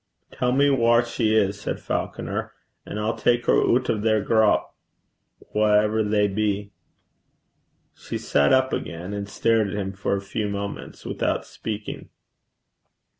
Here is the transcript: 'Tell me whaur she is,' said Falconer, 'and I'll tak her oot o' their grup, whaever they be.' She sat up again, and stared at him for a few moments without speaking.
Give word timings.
'Tell 0.31 0.51
me 0.51 0.67
whaur 0.67 1.05
she 1.05 1.35
is,' 1.35 1.61
said 1.61 1.79
Falconer, 1.79 2.53
'and 2.87 2.99
I'll 2.99 3.15
tak 3.15 3.45
her 3.45 3.53
oot 3.53 3.87
o' 3.87 3.99
their 3.99 4.19
grup, 4.19 4.73
whaever 5.53 6.01
they 6.01 6.27
be.' 6.27 6.71
She 7.93 8.17
sat 8.17 8.51
up 8.51 8.73
again, 8.73 9.13
and 9.13 9.29
stared 9.29 9.67
at 9.67 9.75
him 9.75 9.93
for 9.93 10.15
a 10.15 10.21
few 10.23 10.49
moments 10.49 11.05
without 11.05 11.45
speaking. 11.45 12.09